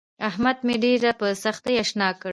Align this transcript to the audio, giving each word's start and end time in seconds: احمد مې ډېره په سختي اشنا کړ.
احمد 0.29 0.57
مې 0.65 0.75
ډېره 0.83 1.11
په 1.19 1.27
سختي 1.43 1.73
اشنا 1.83 2.09
کړ. 2.19 2.29